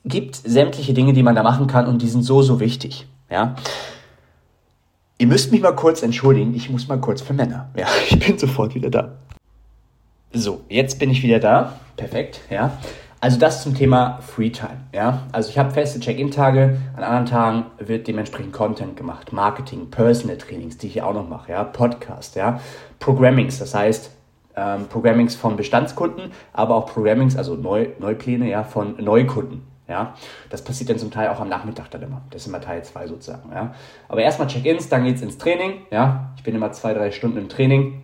gibt 0.06 0.36
sämtliche 0.36 0.94
Dinge, 0.94 1.14
die 1.14 1.24
man 1.24 1.36
da 1.36 1.44
machen 1.44 1.68
kann 1.68 1.88
und 1.88 2.02
die 2.02 2.08
sind 2.08 2.24
so, 2.24 2.42
so 2.42 2.60
wichtig. 2.60 3.08
Ja. 3.30 3.56
Ihr 5.18 5.28
müsst 5.28 5.52
mich 5.52 5.62
mal 5.62 5.76
kurz 5.76 6.04
entschuldigen, 6.04 6.54
ich 6.54 6.70
muss 6.70 6.88
mal 6.88 7.00
kurz 7.00 7.22
für 7.22 7.34
Männer. 7.34 7.70
Ja, 7.78 7.88
ich 8.10 8.20
bin 8.20 8.38
sofort 8.38 8.76
wieder 8.76 8.90
da. 8.90 9.14
So, 10.34 10.62
jetzt 10.68 11.00
bin 11.00 11.10
ich 11.12 11.24
wieder 11.24 11.40
da. 11.40 11.80
Perfekt, 11.96 12.42
ja. 12.50 12.78
Also 13.22 13.40
das 13.40 13.64
zum 13.64 13.74
Thema 13.74 14.20
Freetime, 14.22 14.82
ja. 14.94 15.22
Also 15.32 15.50
ich 15.50 15.58
habe 15.58 15.72
feste 15.72 16.02
Check-in-Tage, 16.02 16.78
an 16.98 17.04
anderen 17.04 17.26
Tagen 17.26 17.66
wird 17.80 18.06
dementsprechend 18.08 18.52
Content 18.52 18.98
gemacht, 18.98 19.32
Marketing, 19.32 19.90
Personal 19.90 20.38
Trainings, 20.38 20.78
die 20.78 20.88
ich 20.88 21.02
auch 21.02 21.14
noch 21.14 21.30
mache, 21.30 21.54
ja, 21.54 21.64
Podcast, 21.64 22.36
ja, 22.36 22.60
Programmings, 23.00 23.60
das 23.60 23.74
heißt 23.74 24.12
ähm, 24.58 24.88
Programmings 24.90 25.36
von 25.36 25.56
Bestandskunden, 25.56 26.32
aber 26.52 26.76
auch 26.76 26.88
Programmings, 26.88 27.38
also 27.38 27.56
Neu 27.56 27.88
Neupläne, 27.98 28.50
ja, 28.50 28.66
von 28.66 29.02
Neukunden, 29.02 29.62
ja, 29.88 30.14
das 30.50 30.64
passiert 30.64 30.90
dann 30.90 30.98
zum 30.98 31.12
Teil 31.12 31.30
auch 31.30 31.40
am 31.40 31.50
Nachmittag 31.50 31.92
dann 31.92 32.02
immer. 32.02 32.22
Das 32.30 32.44
ist 32.44 32.48
immer 32.48 32.62
Teil 32.62 32.84
2 32.84 33.08
sozusagen. 33.08 33.52
Ja. 33.52 33.74
Aber 34.08 34.22
erstmal 34.22 34.48
Check-ins, 34.48 34.88
dann 34.88 35.04
geht 35.04 35.18
es 35.18 35.22
ins 35.22 35.38
Training. 35.38 35.82
Ja. 35.92 36.32
Ich 36.38 36.44
bin 36.44 36.56
immer 36.56 36.72
zwei, 36.72 36.94
drei 36.94 37.12
Stunden 37.12 37.38
im 37.38 37.50
Training. 37.50 38.02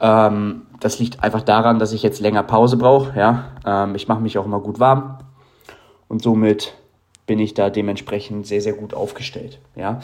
Ähm, 0.00 0.66
das 0.80 0.98
liegt 0.98 1.22
einfach 1.22 1.42
daran, 1.42 1.78
dass 1.78 1.92
ich 1.92 2.02
jetzt 2.02 2.20
länger 2.20 2.42
Pause 2.42 2.76
brauche. 2.76 3.18
Ja. 3.18 3.52
Ähm, 3.64 3.94
ich 3.94 4.06
mache 4.06 4.20
mich 4.20 4.36
auch 4.36 4.44
immer 4.44 4.60
gut 4.60 4.78
warm. 4.78 5.18
Und 6.08 6.22
somit 6.22 6.74
bin 7.26 7.38
ich 7.38 7.54
da 7.54 7.70
dementsprechend 7.70 8.46
sehr, 8.46 8.60
sehr 8.60 8.74
gut 8.74 8.92
aufgestellt. 8.92 9.58
Ja. 9.74 10.00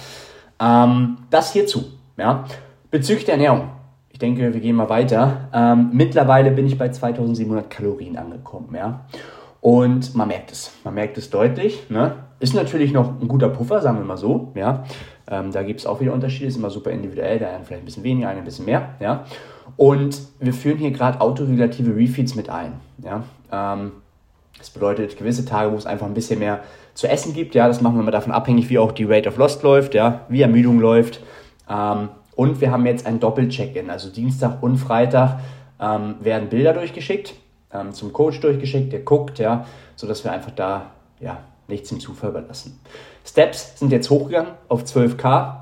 Ähm, 0.59 1.19
das 1.29 1.53
hierzu. 1.53 1.85
Ja. 2.17 2.45
Bezüglich 2.91 3.27
der 3.27 3.35
Ernährung. 3.35 3.71
Ich 4.11 4.19
denke, 4.19 4.53
wir 4.53 4.61
gehen 4.61 4.77
mal 4.77 4.89
weiter. 4.89 5.49
Ähm, 5.53 5.91
mittlerweile 5.93 6.51
bin 6.51 6.67
ich 6.67 6.79
bei 6.79 6.89
2700 6.89 7.69
Kalorien 7.69 8.17
angekommen. 8.17 8.75
Ja. 8.75 9.01
Und 9.63 10.17
man 10.17 10.27
merkt 10.27 10.51
es, 10.51 10.73
man 10.83 10.95
merkt 10.95 11.17
es 11.17 11.31
deutlich. 11.31 11.89
Ne? 11.89 12.17
Ist 12.41 12.53
natürlich 12.53 12.93
noch 12.93 13.21
ein 13.21 13.29
guter 13.29 13.49
Puffer, 13.49 13.81
sagen 13.81 13.97
wir 13.99 14.05
mal 14.05 14.17
so. 14.17 14.51
Ja? 14.57 14.83
Ähm, 15.31 15.53
da 15.53 15.63
gibt 15.63 15.79
es 15.79 15.87
auch 15.87 16.01
wieder 16.01 16.13
Unterschiede, 16.13 16.47
ist 16.47 16.57
immer 16.57 16.69
super 16.69 16.91
individuell, 16.91 17.39
der 17.39 17.55
eine 17.55 17.65
vielleicht 17.65 17.85
ein 17.85 17.87
bisschen 17.87 18.03
weniger, 18.03 18.29
eine 18.29 18.41
ein 18.41 18.45
bisschen 18.45 18.65
mehr. 18.65 18.97
Ja? 18.99 19.25
Und 19.77 20.21
wir 20.41 20.53
führen 20.53 20.79
hier 20.79 20.91
gerade 20.91 21.21
autoregulative 21.21 21.95
Refeeds 21.95 22.35
mit 22.35 22.51
ein. 22.51 22.73
Ja? 23.05 23.23
Ähm, 23.53 23.93
das 24.59 24.71
bedeutet 24.71 25.17
gewisse 25.17 25.45
Tage, 25.45 25.71
wo 25.71 25.77
es 25.77 25.87
einfach 25.87 26.07
ein 26.07 26.15
bisschen 26.15 26.41
mehr 26.41 26.65
zu 26.95 27.09
essen 27.09 27.33
gibt. 27.33 27.55
Ja? 27.55 27.69
Das 27.69 27.81
machen 27.81 27.95
wir 27.95 28.03
mal 28.03 28.11
davon 28.11 28.33
abhängig, 28.33 28.69
wie 28.69 28.81
auch 28.81 28.91
die 28.91 29.05
Rate 29.05 29.29
of 29.29 29.37
Lost 29.37 29.63
läuft, 29.63 29.95
ja? 29.95 30.23
wie 30.29 30.43
Ermüdung 30.43 30.81
läuft. 30.81 31.21
Ähm, 31.71 32.09
und 32.35 32.61
wir 32.61 32.73
haben 32.73 32.85
jetzt 32.85 33.07
ein 33.07 33.21
Doppel-Check-In, 33.21 33.91
also 33.91 34.11
Dienstag 34.11 34.61
und 34.61 34.79
Freitag 34.79 35.39
ähm, 35.81 36.17
werden 36.21 36.49
Bilder 36.49 36.73
durchgeschickt 36.73 37.35
ähm, 37.73 37.93
zum 37.93 38.13
Coach 38.13 38.41
durchgeschickt, 38.41 38.93
der 38.93 39.01
guckt, 39.01 39.39
ja, 39.39 39.67
sodass 39.97 40.25
wir 40.25 40.33
einfach 40.33 40.53
da 40.53 40.91
ja, 41.21 41.39
nichts 41.69 41.91
im 41.93 42.01
Zufall 42.01 42.31
überlassen. 42.31 42.81
Steps 43.25 43.79
sind 43.79 43.93
jetzt 43.93 44.11
hochgegangen 44.11 44.53
auf 44.69 44.85
12k. 44.85 45.57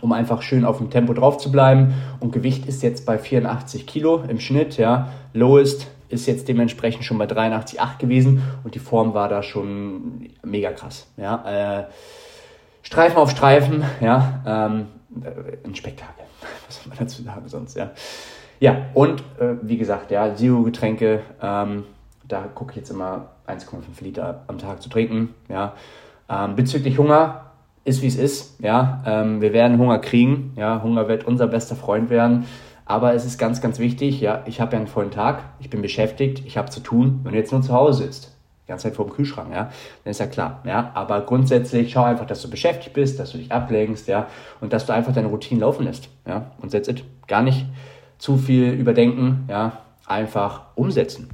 um 0.00 0.12
einfach 0.12 0.42
schön 0.42 0.64
auf 0.64 0.78
dem 0.78 0.90
Tempo 0.90 1.14
drauf 1.14 1.38
zu 1.38 1.52
bleiben. 1.52 1.94
Und 2.20 2.32
Gewicht 2.32 2.66
ist 2.66 2.82
jetzt 2.82 3.06
bei 3.06 3.16
84 3.16 3.86
Kilo 3.86 4.24
im 4.28 4.40
Schnitt, 4.40 4.76
ja. 4.76 5.08
Lowest 5.32 5.86
ist 6.08 6.26
jetzt 6.26 6.48
dementsprechend 6.48 7.04
schon 7.04 7.18
bei 7.18 7.26
83,8 7.26 7.98
gewesen 7.98 8.42
und 8.62 8.74
die 8.74 8.78
Form 8.78 9.14
war 9.14 9.28
da 9.28 9.42
schon 9.42 10.30
mega 10.42 10.72
krass, 10.72 11.06
ja. 11.16 11.80
Äh, 11.80 11.84
Streifen 12.82 13.16
auf 13.16 13.30
Streifen, 13.30 13.82
ja, 14.00 14.42
ähm, 14.46 14.86
äh, 15.22 15.66
ein 15.66 15.74
Spektakel. 15.74 16.24
Was 16.66 16.76
soll 16.76 16.88
man 16.88 16.98
dazu 16.98 17.22
sagen 17.22 17.48
sonst, 17.48 17.76
ja. 17.76 17.90
Ja, 18.64 18.86
und 18.94 19.20
äh, 19.38 19.56
wie 19.60 19.76
gesagt, 19.76 20.10
ja, 20.10 20.34
Zero-Getränke, 20.34 21.20
ähm, 21.42 21.84
da 22.26 22.44
gucke 22.54 22.70
ich 22.70 22.78
jetzt 22.78 22.88
immer 22.88 23.26
1,5 23.46 24.02
Liter 24.02 24.44
am 24.46 24.56
Tag 24.56 24.80
zu 24.80 24.88
trinken, 24.88 25.34
ja. 25.50 25.74
Ähm, 26.30 26.56
bezüglich 26.56 26.96
Hunger, 26.96 27.50
ist 27.84 28.00
wie 28.00 28.06
es 28.06 28.16
ist, 28.16 28.58
ja. 28.60 29.02
Ähm, 29.06 29.42
wir 29.42 29.52
werden 29.52 29.76
Hunger 29.76 29.98
kriegen, 29.98 30.54
ja. 30.56 30.82
Hunger 30.82 31.08
wird 31.08 31.26
unser 31.26 31.46
bester 31.46 31.76
Freund 31.76 32.08
werden. 32.08 32.46
Aber 32.86 33.12
es 33.12 33.26
ist 33.26 33.36
ganz, 33.36 33.60
ganz 33.60 33.78
wichtig, 33.80 34.22
ja, 34.22 34.42
ich 34.46 34.62
habe 34.62 34.72
ja 34.72 34.78
einen 34.78 34.88
vollen 34.88 35.10
Tag, 35.10 35.42
ich 35.60 35.68
bin 35.68 35.82
beschäftigt, 35.82 36.42
ich 36.46 36.56
habe 36.56 36.70
zu 36.70 36.80
tun. 36.80 37.20
Wenn 37.22 37.32
du 37.32 37.38
jetzt 37.38 37.52
nur 37.52 37.60
zu 37.60 37.74
Hause 37.74 38.04
sitzt, 38.04 38.34
die 38.62 38.68
ganze 38.68 38.84
Zeit 38.84 38.96
vor 38.96 39.04
dem 39.04 39.12
Kühlschrank, 39.12 39.50
ja, 39.52 39.70
dann 40.04 40.10
ist 40.10 40.20
ja 40.20 40.26
klar, 40.26 40.62
ja. 40.64 40.90
Aber 40.94 41.20
grundsätzlich 41.20 41.92
schau 41.92 42.04
einfach, 42.04 42.24
dass 42.24 42.40
du 42.40 42.48
beschäftigt 42.48 42.94
bist, 42.94 43.20
dass 43.20 43.32
du 43.32 43.36
dich 43.36 43.52
ablenkst, 43.52 44.08
ja, 44.08 44.26
und 44.62 44.72
dass 44.72 44.86
du 44.86 44.94
einfach 44.94 45.12
deine 45.12 45.28
Routine 45.28 45.60
laufen 45.60 45.84
lässt, 45.84 46.08
ja. 46.26 46.52
Und 46.62 46.72
that's 46.72 46.88
it. 46.88 47.04
Gar 47.26 47.42
nicht 47.42 47.66
zu 48.24 48.38
viel 48.38 48.72
überdenken, 48.72 49.44
ja, 49.50 49.72
einfach 50.06 50.62
umsetzen. 50.76 51.28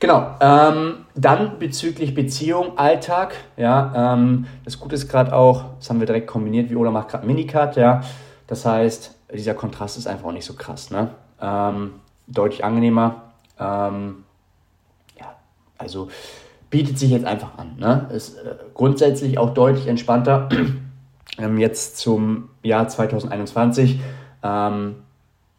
Genau, 0.00 0.34
ähm, 0.40 1.04
dann 1.14 1.58
bezüglich 1.58 2.14
Beziehung, 2.14 2.78
Alltag, 2.78 3.34
ja, 3.58 4.14
ähm, 4.14 4.46
das 4.64 4.80
Gute 4.80 4.94
ist 4.94 5.10
gerade 5.10 5.36
auch, 5.36 5.76
das 5.78 5.90
haben 5.90 6.00
wir 6.00 6.06
direkt 6.06 6.26
kombiniert, 6.26 6.70
Viola 6.70 6.90
macht 6.90 7.08
gerade 7.08 7.26
Minicut, 7.26 7.76
ja, 7.76 8.00
das 8.46 8.64
heißt, 8.64 9.14
dieser 9.34 9.52
Kontrast 9.52 9.98
ist 9.98 10.06
einfach 10.06 10.24
auch 10.24 10.32
nicht 10.32 10.46
so 10.46 10.54
krass, 10.54 10.90
ne, 10.90 11.10
ähm, 11.38 11.96
deutlich 12.28 12.64
angenehmer, 12.64 13.32
ähm, 13.60 14.24
ja, 15.20 15.36
also 15.76 16.08
bietet 16.70 16.98
sich 16.98 17.10
jetzt 17.10 17.26
einfach 17.26 17.58
an, 17.58 17.76
ne, 17.76 18.08
ist 18.10 18.38
äh, 18.38 18.54
grundsätzlich 18.72 19.36
auch 19.36 19.52
deutlich 19.52 19.86
entspannter, 19.86 20.48
ähm, 21.38 21.58
jetzt 21.58 21.98
zum 21.98 22.48
Jahr 22.62 22.88
2021, 22.88 24.00
ähm, 24.42 24.94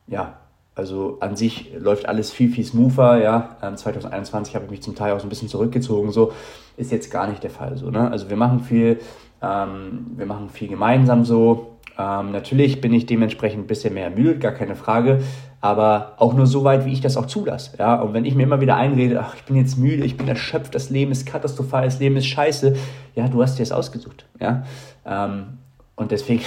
ja, 0.07 0.37
also 0.75 1.17
an 1.21 1.37
sich 1.37 1.71
läuft 1.79 2.07
alles 2.07 2.31
viel, 2.31 2.51
viel 2.51 2.65
smoother, 2.65 3.21
ja. 3.21 3.57
2021 3.75 4.53
ähm, 4.53 4.55
habe 4.55 4.65
ich 4.65 4.71
mich 4.71 4.83
zum 4.83 4.93
Teil 4.93 5.13
auch 5.13 5.19
so 5.19 5.25
ein 5.25 5.29
bisschen 5.29 5.47
zurückgezogen, 5.47 6.11
so 6.11 6.33
ist 6.75 6.91
jetzt 6.91 7.09
gar 7.09 7.27
nicht 7.27 7.41
der 7.43 7.49
Fall 7.49 7.77
so, 7.77 7.89
ne? 7.89 8.11
Also 8.11 8.29
wir 8.29 8.35
machen 8.35 8.59
viel, 8.59 8.99
ähm, 9.41 10.07
wir 10.17 10.25
machen 10.25 10.49
viel 10.49 10.67
gemeinsam 10.67 11.23
so. 11.23 11.77
Ähm, 11.97 12.33
natürlich 12.33 12.81
bin 12.81 12.93
ich 12.93 13.05
dementsprechend 13.05 13.63
ein 13.63 13.67
bisschen 13.67 13.93
mehr 13.93 14.09
müde, 14.09 14.37
gar 14.37 14.51
keine 14.51 14.75
Frage, 14.75 15.21
aber 15.61 16.15
auch 16.17 16.33
nur 16.33 16.45
so 16.45 16.65
weit, 16.65 16.85
wie 16.85 16.91
ich 16.91 16.99
das 16.99 17.15
auch 17.15 17.27
zulasse, 17.27 17.77
ja. 17.79 17.95
Und 17.95 18.13
wenn 18.13 18.25
ich 18.25 18.35
mir 18.35 18.43
immer 18.43 18.59
wieder 18.59 18.75
einrede, 18.75 19.21
ach, 19.21 19.33
ich 19.35 19.45
bin 19.45 19.55
jetzt 19.55 19.77
müde, 19.77 20.03
ich 20.03 20.17
bin 20.17 20.27
erschöpft, 20.27 20.75
das 20.75 20.89
Leben 20.89 21.13
ist 21.13 21.25
katastrophal, 21.25 21.85
das 21.85 21.99
Leben 21.99 22.17
ist 22.17 22.25
scheiße, 22.25 22.75
ja, 23.15 23.29
du 23.29 23.41
hast 23.41 23.57
dir 23.57 23.63
das 23.63 23.71
ausgesucht, 23.71 24.25
ja. 24.41 24.65
Ähm, 25.05 25.59
und 25.95 26.11
deswegen, 26.11 26.41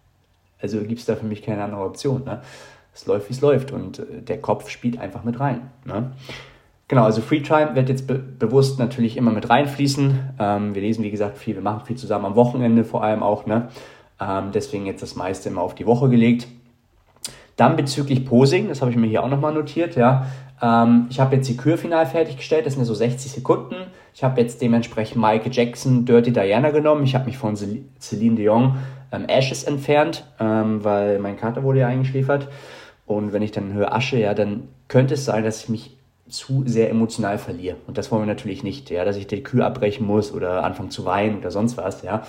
also 0.62 0.78
gibt 0.82 1.00
es 1.00 1.06
da 1.06 1.16
für 1.16 1.26
mich 1.26 1.42
keine 1.42 1.64
andere 1.64 1.82
Option, 1.82 2.22
ne? 2.24 2.40
Es 2.94 3.06
läuft, 3.06 3.28
wie 3.28 3.34
es 3.34 3.40
läuft 3.40 3.72
und 3.72 3.98
äh, 3.98 4.22
der 4.22 4.40
Kopf 4.40 4.70
spielt 4.70 4.98
einfach 4.98 5.24
mit 5.24 5.40
rein. 5.40 5.70
Ne? 5.84 6.12
Genau, 6.88 7.04
also 7.04 7.22
Free 7.22 7.40
Time 7.40 7.74
wird 7.74 7.88
jetzt 7.88 8.06
be 8.06 8.14
bewusst 8.14 8.78
natürlich 8.78 9.16
immer 9.16 9.30
mit 9.30 9.48
reinfließen. 9.48 10.34
Ähm, 10.38 10.74
wir 10.74 10.82
lesen, 10.82 11.02
wie 11.02 11.10
gesagt, 11.10 11.38
viel, 11.38 11.54
wir 11.54 11.62
machen 11.62 11.86
viel 11.86 11.96
zusammen 11.96 12.26
am 12.26 12.36
Wochenende 12.36 12.84
vor 12.84 13.02
allem 13.02 13.22
auch. 13.22 13.46
Ne? 13.46 13.68
Ähm, 14.20 14.50
deswegen 14.52 14.86
jetzt 14.86 15.02
das 15.02 15.16
meiste 15.16 15.48
immer 15.48 15.62
auf 15.62 15.74
die 15.74 15.86
Woche 15.86 16.08
gelegt. 16.08 16.46
Dann 17.56 17.76
bezüglich 17.76 18.26
Posing, 18.26 18.68
das 18.68 18.80
habe 18.80 18.90
ich 18.90 18.96
mir 18.96 19.06
hier 19.06 19.22
auch 19.22 19.28
nochmal 19.28 19.54
notiert. 19.54 19.96
Ja. 19.96 20.26
Ähm, 20.60 21.06
ich 21.08 21.20
habe 21.20 21.36
jetzt 21.36 21.48
die 21.48 21.56
Kürfinal 21.56 22.06
fertiggestellt, 22.06 22.66
das 22.66 22.74
sind 22.74 22.82
ja 22.82 22.86
so 22.86 22.94
60 22.94 23.32
Sekunden. 23.32 23.76
Ich 24.12 24.22
habe 24.22 24.40
jetzt 24.40 24.60
dementsprechend 24.60 25.20
Michael 25.20 25.52
Jackson 25.52 26.04
Dirty 26.04 26.32
Diana 26.32 26.70
genommen. 26.70 27.04
Ich 27.04 27.14
habe 27.14 27.26
mich 27.26 27.38
von 27.38 27.56
Celine 27.56 28.36
Dion 28.36 28.76
ähm, 29.10 29.24
Ashes 29.26 29.64
entfernt, 29.64 30.24
ähm, 30.38 30.84
weil 30.84 31.18
mein 31.18 31.36
Kater 31.36 31.62
wurde 31.62 31.80
ja 31.80 31.88
eingeschläfert. 31.88 32.48
Und 33.06 33.32
wenn 33.32 33.42
ich 33.42 33.52
dann 33.52 33.72
höre 33.72 33.94
Asche, 33.94 34.18
ja, 34.18 34.34
dann 34.34 34.68
könnte 34.88 35.14
es 35.14 35.24
sein, 35.24 35.44
dass 35.44 35.62
ich 35.62 35.68
mich 35.68 35.96
zu 36.28 36.62
sehr 36.66 36.90
emotional 36.90 37.38
verliere. 37.38 37.76
Und 37.86 37.98
das 37.98 38.10
wollen 38.10 38.22
wir 38.22 38.26
natürlich 38.26 38.62
nicht, 38.62 38.90
ja, 38.90 39.04
dass 39.04 39.16
ich 39.16 39.26
die 39.26 39.42
Kühe 39.42 39.64
abbrechen 39.64 40.06
muss 40.06 40.32
oder 40.32 40.64
anfangen 40.64 40.90
zu 40.90 41.04
weinen 41.04 41.38
oder 41.38 41.50
sonst 41.50 41.76
was, 41.76 42.02
ja. 42.02 42.22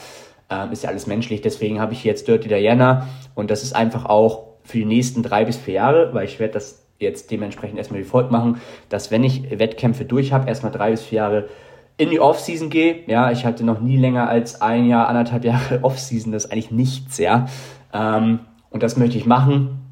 Ähm, 0.49 0.71
ist 0.71 0.83
ja 0.83 0.89
alles 0.89 1.07
menschlich. 1.07 1.41
Deswegen 1.41 1.79
habe 1.79 1.93
ich 1.93 2.03
jetzt 2.03 2.27
Dirty 2.27 2.49
Diana 2.49 3.07
und 3.33 3.49
das 3.49 3.63
ist 3.63 3.73
einfach 3.73 4.05
auch 4.05 4.43
für 4.63 4.77
die 4.77 4.85
nächsten 4.85 5.23
drei 5.23 5.45
bis 5.45 5.57
vier 5.57 5.75
Jahre, 5.75 6.13
weil 6.13 6.25
ich 6.25 6.39
werde 6.39 6.53
das 6.53 6.85
jetzt 6.99 7.31
dementsprechend 7.31 7.77
erstmal 7.77 8.01
wie 8.01 8.05
folgt 8.05 8.31
machen, 8.31 8.61
dass 8.89 9.11
wenn 9.11 9.23
ich 9.23 9.57
Wettkämpfe 9.57 10.05
durch 10.05 10.33
habe, 10.33 10.47
erstmal 10.47 10.71
drei 10.71 10.91
bis 10.91 11.03
vier 11.03 11.17
Jahre 11.17 11.49
in 11.97 12.09
die 12.09 12.19
Offseason 12.19 12.69
gehe. 12.69 13.03
Ja, 13.07 13.31
ich 13.31 13.45
hatte 13.45 13.65
noch 13.65 13.79
nie 13.79 13.97
länger 13.97 14.29
als 14.29 14.61
ein 14.61 14.85
Jahr, 14.85 15.07
anderthalb 15.07 15.45
Jahre 15.45 15.79
Offseason, 15.83 16.31
das 16.31 16.45
ist 16.45 16.51
eigentlich 16.51 16.71
nichts, 16.71 17.17
ja. 17.17 17.47
Ähm, 17.93 18.39
und 18.69 18.83
das 18.83 18.97
möchte 18.97 19.17
ich 19.17 19.25
machen 19.25 19.84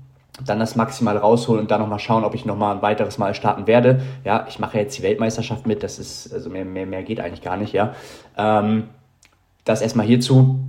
dann 0.45 0.59
das 0.59 0.75
maximal 0.75 1.17
rausholen 1.17 1.61
und 1.61 1.71
dann 1.71 1.81
nochmal 1.81 1.99
schauen, 1.99 2.23
ob 2.23 2.33
ich 2.33 2.45
nochmal 2.45 2.75
ein 2.75 2.81
weiteres 2.81 3.17
Mal 3.17 3.35
starten 3.35 3.67
werde. 3.67 4.01
Ja, 4.23 4.45
ich 4.49 4.59
mache 4.59 4.79
jetzt 4.79 4.97
die 4.97 5.03
Weltmeisterschaft 5.03 5.67
mit, 5.67 5.83
das 5.83 5.99
ist, 5.99 6.33
also 6.33 6.49
mehr, 6.49 6.65
mehr, 6.65 6.85
mehr 6.85 7.03
geht 7.03 7.19
eigentlich 7.19 7.41
gar 7.41 7.57
nicht, 7.57 7.73
ja. 7.73 7.93
Ähm, 8.37 8.85
das 9.63 9.81
erstmal 9.81 10.05
hierzu. 10.05 10.59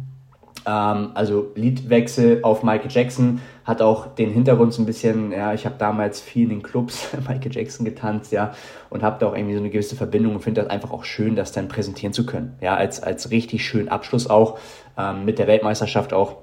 Ähm, 0.66 1.10
also 1.14 1.50
Liedwechsel 1.54 2.40
auf 2.42 2.62
Michael 2.62 2.90
Jackson 2.90 3.40
hat 3.64 3.80
auch 3.80 4.14
den 4.14 4.30
Hintergrund 4.30 4.74
so 4.74 4.82
ein 4.82 4.86
bisschen, 4.86 5.32
ja, 5.32 5.54
ich 5.54 5.64
habe 5.64 5.76
damals 5.78 6.20
viel 6.20 6.44
in 6.44 6.50
den 6.50 6.62
Clubs 6.62 7.08
Michael 7.28 7.52
Jackson 7.52 7.84
getanzt, 7.84 8.32
ja, 8.32 8.52
und 8.90 9.02
habe 9.02 9.18
da 9.18 9.28
auch 9.28 9.34
irgendwie 9.34 9.54
so 9.54 9.60
eine 9.60 9.70
gewisse 9.70 9.96
Verbindung 9.96 10.34
und 10.34 10.42
finde 10.42 10.62
das 10.62 10.70
einfach 10.70 10.90
auch 10.90 11.04
schön, 11.04 11.36
das 11.36 11.52
dann 11.52 11.68
präsentieren 11.68 12.12
zu 12.12 12.26
können. 12.26 12.56
Ja, 12.60 12.76
als, 12.76 13.02
als 13.02 13.30
richtig 13.30 13.66
schönen 13.66 13.88
Abschluss 13.88 14.28
auch 14.28 14.58
ähm, 14.98 15.24
mit 15.24 15.38
der 15.38 15.46
Weltmeisterschaft 15.46 16.12
auch 16.12 16.36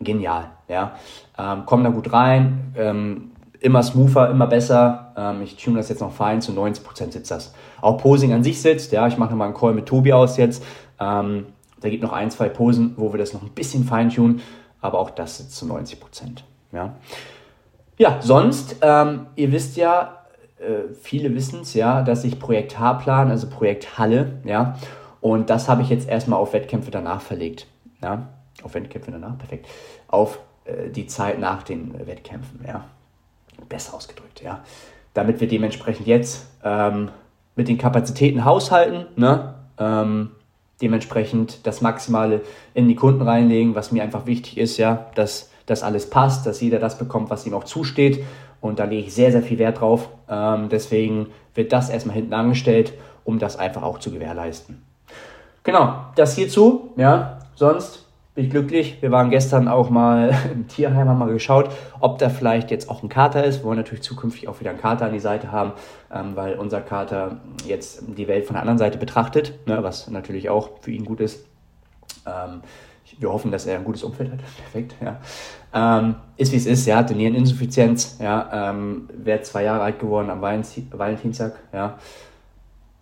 genial, 0.00 0.50
ja. 0.70 0.92
Ähm, 1.38 1.66
kommen 1.66 1.84
da 1.84 1.90
gut 1.90 2.12
rein, 2.12 2.72
ähm, 2.76 3.32
immer 3.60 3.82
smoother, 3.82 4.30
immer 4.30 4.46
besser. 4.46 5.12
Ähm, 5.16 5.42
ich 5.42 5.56
tune 5.56 5.76
das 5.76 5.88
jetzt 5.88 6.00
noch 6.00 6.12
fein, 6.12 6.40
zu 6.40 6.52
90% 6.52 7.12
sitzt 7.12 7.30
das. 7.30 7.54
Auch 7.80 7.98
Posing 7.98 8.32
an 8.32 8.42
sich 8.42 8.60
sitzt, 8.60 8.92
ja, 8.92 9.06
ich 9.06 9.18
mache 9.18 9.30
nochmal 9.30 9.48
einen 9.48 9.56
Call 9.56 9.74
mit 9.74 9.86
Tobi 9.86 10.12
aus 10.12 10.36
jetzt. 10.36 10.64
Ähm, 10.98 11.46
da 11.80 11.88
gibt 11.88 12.02
noch 12.02 12.12
ein, 12.12 12.30
zwei 12.30 12.48
Posen, 12.48 12.94
wo 12.96 13.12
wir 13.12 13.18
das 13.18 13.32
noch 13.32 13.42
ein 13.42 13.50
bisschen 13.50 13.84
feintunen, 13.84 14.40
aber 14.80 14.98
auch 14.98 15.10
das 15.10 15.38
sitzt 15.38 15.56
zu 15.56 15.66
90%. 15.66 15.96
Ja, 16.72 16.94
ja 17.98 18.18
sonst, 18.20 18.76
ähm, 18.82 19.26
ihr 19.36 19.52
wisst 19.52 19.76
ja, 19.76 20.24
äh, 20.58 20.92
viele 21.00 21.34
wissen 21.34 21.62
es 21.62 21.74
ja, 21.74 22.02
dass 22.02 22.24
ich 22.24 22.38
Projekt 22.38 22.78
H 22.78 22.94
plan, 22.94 23.30
also 23.30 23.48
Projekt 23.48 23.98
Halle, 23.98 24.40
ja, 24.44 24.76
und 25.20 25.50
das 25.50 25.68
habe 25.68 25.82
ich 25.82 25.90
jetzt 25.90 26.08
erstmal 26.08 26.38
auf 26.38 26.52
Wettkämpfe 26.52 26.90
danach 26.90 27.20
verlegt. 27.20 27.66
Ja, 28.02 28.28
auf 28.62 28.74
Wettkämpfe 28.74 29.10
danach, 29.10 29.36
perfekt. 29.36 29.66
Auf 30.08 30.40
die 30.90 31.06
Zeit 31.06 31.38
nach 31.38 31.62
den 31.62 31.94
Wettkämpfen, 32.06 32.60
ja. 32.66 32.84
Besser 33.68 33.94
ausgedrückt, 33.94 34.42
ja. 34.42 34.64
Damit 35.14 35.40
wir 35.40 35.48
dementsprechend 35.48 36.06
jetzt 36.06 36.46
ähm, 36.64 37.10
mit 37.56 37.68
den 37.68 37.78
Kapazitäten 37.78 38.44
haushalten, 38.44 39.06
ne? 39.16 39.54
Ähm, 39.78 40.30
dementsprechend 40.80 41.66
das 41.66 41.80
Maximale 41.80 42.40
in 42.74 42.88
die 42.88 42.94
Kunden 42.94 43.22
reinlegen, 43.22 43.74
was 43.74 43.92
mir 43.92 44.02
einfach 44.02 44.26
wichtig 44.26 44.56
ist, 44.56 44.78
ja, 44.78 45.10
dass 45.14 45.50
das 45.66 45.82
alles 45.82 46.08
passt, 46.08 46.46
dass 46.46 46.60
jeder 46.60 46.78
das 46.78 46.98
bekommt, 46.98 47.30
was 47.30 47.46
ihm 47.46 47.54
auch 47.54 47.64
zusteht. 47.64 48.24
Und 48.60 48.78
da 48.78 48.84
lege 48.84 49.06
ich 49.06 49.14
sehr, 49.14 49.32
sehr 49.32 49.42
viel 49.42 49.58
Wert 49.58 49.80
drauf. 49.80 50.08
Ähm, 50.28 50.68
deswegen 50.68 51.28
wird 51.54 51.72
das 51.72 51.90
erstmal 51.90 52.16
hinten 52.16 52.34
angestellt, 52.34 52.92
um 53.24 53.38
das 53.38 53.56
einfach 53.56 53.82
auch 53.82 53.98
zu 53.98 54.10
gewährleisten. 54.10 54.82
Genau, 55.62 56.04
das 56.16 56.34
hierzu, 56.34 56.92
ja. 56.96 57.38
Sonst 57.54 58.06
bin 58.34 58.44
ich 58.44 58.50
glücklich. 58.50 58.98
Wir 59.00 59.10
waren 59.10 59.30
gestern 59.30 59.68
auch 59.68 59.90
mal 59.90 60.34
im 60.52 60.68
Tierheim, 60.68 61.08
haben 61.08 61.18
mal 61.18 61.32
geschaut, 61.32 61.70
ob 61.98 62.18
da 62.18 62.28
vielleicht 62.28 62.70
jetzt 62.70 62.88
auch 62.88 63.02
ein 63.02 63.08
Kater 63.08 63.44
ist. 63.44 63.60
Wir 63.60 63.64
wollen 63.64 63.78
natürlich 63.78 64.02
zukünftig 64.02 64.48
auch 64.48 64.60
wieder 64.60 64.70
einen 64.70 64.80
Kater 64.80 65.06
an 65.06 65.12
die 65.12 65.20
Seite 65.20 65.52
haben, 65.52 65.72
ähm, 66.12 66.36
weil 66.36 66.54
unser 66.58 66.80
Kater 66.80 67.40
jetzt 67.66 68.02
die 68.16 68.28
Welt 68.28 68.46
von 68.46 68.54
der 68.54 68.62
anderen 68.62 68.78
Seite 68.78 68.98
betrachtet, 68.98 69.54
ne, 69.66 69.82
was 69.82 70.08
natürlich 70.08 70.48
auch 70.48 70.70
für 70.80 70.90
ihn 70.90 71.04
gut 71.04 71.20
ist. 71.20 71.46
Ähm, 72.26 72.62
wir 73.18 73.32
hoffen, 73.32 73.50
dass 73.50 73.66
er 73.66 73.76
ein 73.76 73.84
gutes 73.84 74.04
Umfeld 74.04 74.30
hat. 74.30 74.38
Perfekt, 74.56 74.94
ja. 75.02 75.18
Ähm, 75.72 76.16
ist 76.36 76.52
wie 76.52 76.56
es 76.56 76.66
ist, 76.66 76.90
hatte 76.92 77.14
Niereninsuffizienz, 77.14 78.18
ja, 78.20 78.70
ähm, 78.70 79.08
wäre 79.12 79.42
zwei 79.42 79.64
Jahre 79.64 79.82
alt 79.82 79.98
geworden 79.98 80.30
am 80.30 80.40
Valentinstag, 80.40 81.54
ja. 81.72 81.98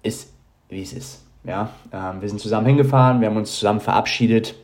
Ist 0.02 0.32
wie 0.68 0.82
es 0.82 0.92
ist, 0.92 1.24
ja. 1.44 1.70
Ähm, 1.92 2.20
wir 2.20 2.28
sind 2.28 2.40
zusammen 2.40 2.66
hingefahren, 2.66 3.20
wir 3.20 3.28
haben 3.28 3.36
uns 3.36 3.54
zusammen 3.54 3.80
verabschiedet, 3.80 4.54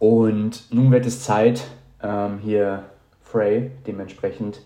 und 0.00 0.64
nun 0.72 0.90
wird 0.90 1.06
es 1.06 1.22
Zeit, 1.22 1.62
ähm, 2.02 2.38
hier 2.42 2.84
Frey 3.22 3.70
dementsprechend 3.86 4.62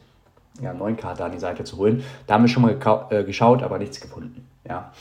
ja, 0.62 0.70
einen 0.70 0.78
neuen 0.78 0.96
Kater 0.96 1.24
an 1.24 1.32
die 1.32 1.40
Seite 1.40 1.64
zu 1.64 1.76
holen. 1.76 2.04
Da 2.26 2.34
haben 2.34 2.44
wir 2.44 2.48
schon 2.48 2.62
mal 2.62 2.78
äh, 3.10 3.24
geschaut, 3.24 3.62
aber 3.62 3.78
nichts 3.78 4.00
gefunden. 4.00 4.46
Ja. 4.66 4.92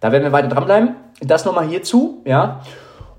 Da 0.00 0.10
werden 0.12 0.24
wir 0.24 0.32
weiter 0.32 0.48
dranbleiben. 0.48 0.96
Das 1.20 1.44
nochmal 1.44 1.68
hierzu. 1.68 2.20
Ja. 2.24 2.62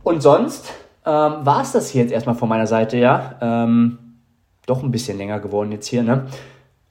Und 0.04 0.22
sonst 0.22 0.72
ähm, 1.06 1.46
war 1.46 1.62
es 1.62 1.72
das 1.72 1.90
hier 1.90 2.02
jetzt 2.02 2.12
erstmal 2.12 2.36
von 2.36 2.50
meiner 2.50 2.68
Seite, 2.68 2.98
ja. 2.98 3.36
Ähm, 3.42 3.98
doch 4.66 4.84
ein 4.84 4.92
bisschen 4.92 5.18
länger 5.18 5.40
geworden 5.40 5.72
jetzt 5.72 5.88
hier, 5.88 6.04
ne? 6.04 6.28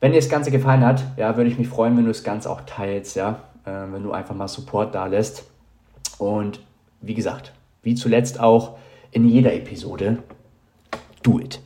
Wenn 0.00 0.12
dir 0.12 0.18
das 0.18 0.30
Ganze 0.30 0.50
gefallen 0.50 0.85
hat, 0.85 1.02
ja, 1.18 1.37
würde 1.37 1.50
ich 1.50 1.59
mich 1.59 1.68
freuen, 1.68 1.97
wenn 1.97 2.04
du 2.04 2.11
das 2.11 2.25
Ganze 2.25 2.50
auch 2.50 2.62
teilst, 2.64 3.14
ja. 3.14 3.40
Äh, 3.66 3.92
wenn 3.92 4.02
du 4.02 4.12
einfach 4.12 4.35
mal 4.35 4.49
Support 4.49 4.95
da 4.95 5.06
lässt. 5.06 5.45
Und 6.18 6.61
wie 7.02 7.14
gesagt, 7.14 7.52
wie 7.83 7.95
zuletzt 7.95 8.40
auch 8.40 8.78
in 9.16 9.30
jeder 9.30 9.52
Episode, 9.54 10.18
do 11.23 11.38
it. 11.38 11.58